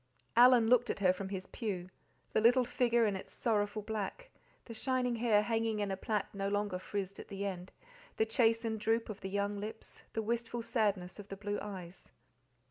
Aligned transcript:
Alan 0.35 0.67
looked 0.67 0.89
at 0.89 0.97
her 0.97 1.13
from 1.13 1.29
his 1.29 1.45
pew 1.45 1.91
the 2.33 2.41
little 2.41 2.65
figure 2.65 3.05
in 3.05 3.15
its 3.15 3.31
sorrowful 3.31 3.83
black, 3.83 4.31
the 4.65 4.73
shining 4.73 5.17
hair 5.17 5.43
hanging 5.43 5.79
in 5.79 5.91
a 5.91 5.95
plait 5.95 6.25
no 6.33 6.49
longer 6.49 6.79
frizzed 6.79 7.19
at 7.19 7.27
the 7.27 7.45
end, 7.45 7.71
the 8.17 8.25
chastened 8.25 8.79
droop 8.79 9.09
of 9.09 9.21
the 9.21 9.29
young 9.29 9.59
lips, 9.59 10.01
the 10.13 10.23
wistful 10.23 10.63
sadness 10.63 11.19
of 11.19 11.27
the 11.27 11.37
blue 11.37 11.59
eyes. 11.61 12.11